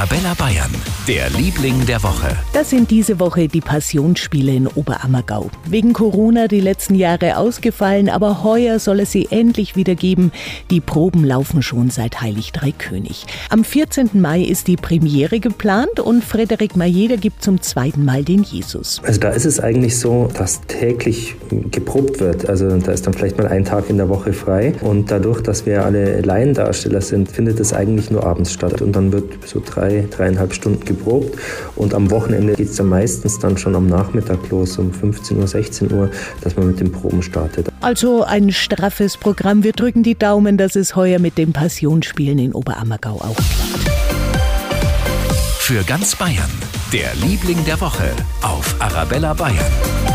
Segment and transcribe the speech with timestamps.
[0.00, 0.70] Arabella Bayern,
[1.06, 2.34] der Liebling der Woche.
[2.54, 5.50] Das sind diese Woche die Passionsspiele in Oberammergau.
[5.68, 10.32] Wegen Corona die letzten Jahre ausgefallen, aber heuer soll es sie endlich wieder geben.
[10.70, 13.26] Die Proben laufen schon seit Heilig Drei König.
[13.50, 14.08] Am 14.
[14.14, 19.02] Mai ist die Premiere geplant und Frederik Majeder gibt zum zweiten Mal den Jesus.
[19.04, 21.34] Also da ist es eigentlich so, dass täglich
[21.70, 22.48] geprobt wird.
[22.48, 25.66] Also da ist dann vielleicht mal ein Tag in der Woche frei und dadurch, dass
[25.66, 29.89] wir alle Laiendarsteller sind, findet es eigentlich nur abends statt und dann wird so drei,
[30.10, 31.38] dreieinhalb Stunden geprobt
[31.76, 35.46] und am Wochenende geht es dann meistens dann schon am Nachmittag los, um 15 Uhr,
[35.46, 36.10] 16 Uhr,
[36.42, 37.68] dass man mit den Proben startet.
[37.80, 39.62] Also ein straffes Programm.
[39.62, 43.90] Wir drücken die Daumen, dass es heuer mit den Passionsspielen in Oberammergau auch klappt.
[45.58, 46.50] Für ganz Bayern,
[46.92, 48.10] der Liebling der Woche
[48.42, 50.09] auf Arabella Bayern.